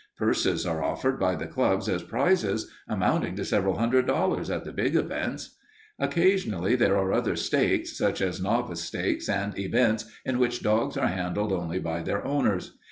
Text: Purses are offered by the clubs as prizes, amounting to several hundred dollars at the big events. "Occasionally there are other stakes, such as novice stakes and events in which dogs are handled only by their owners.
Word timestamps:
Purses 0.17 0.65
are 0.65 0.81
offered 0.83 1.19
by 1.19 1.35
the 1.35 1.45
clubs 1.45 1.87
as 1.87 2.01
prizes, 2.01 2.71
amounting 2.87 3.35
to 3.35 3.45
several 3.45 3.77
hundred 3.77 4.07
dollars 4.07 4.49
at 4.49 4.63
the 4.65 4.71
big 4.73 4.95
events. 4.95 5.59
"Occasionally 5.99 6.75
there 6.75 6.97
are 6.97 7.13
other 7.13 7.35
stakes, 7.35 7.95
such 7.95 8.19
as 8.19 8.41
novice 8.41 8.81
stakes 8.81 9.29
and 9.29 9.55
events 9.59 10.05
in 10.25 10.39
which 10.39 10.63
dogs 10.63 10.97
are 10.97 11.05
handled 11.05 11.51
only 11.51 11.77
by 11.77 12.01
their 12.01 12.25
owners. 12.25 12.77